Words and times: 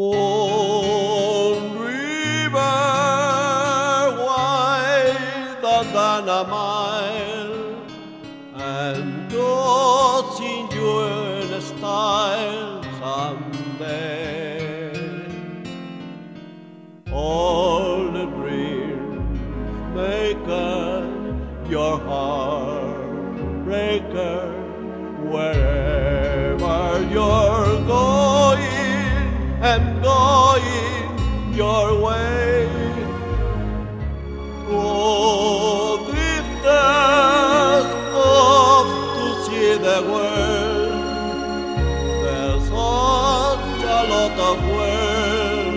Moon 0.00 1.78
River 1.78 2.58
wider 4.24 5.80
than 5.92 6.24
a 6.26 6.44
mile 6.48 7.60
and 8.54 9.28
doth 9.28 10.40
endure 10.40 11.44
the 11.52 11.60
style 11.60 12.82
someday. 12.98 14.16
All 17.12 18.10
the 18.10 18.24
dreams 18.24 19.38
maker, 19.94 21.04
your 21.68 21.98
heart 21.98 23.64
breaker, 23.66 24.48
wherever 25.28 27.02
you're. 27.12 27.69
am 29.62 30.00
going 30.00 31.54
your 31.54 32.00
way. 32.02 32.68
Oh, 34.72 36.06
drifters 36.06 37.86
off 38.14 38.88
to 39.16 39.26
see 39.44 39.74
the 39.76 40.00
world. 40.10 40.92
There's 42.24 42.64
such 42.64 43.82
a 43.84 44.00
lot 44.08 44.38
of 44.48 44.56
world 44.74 45.74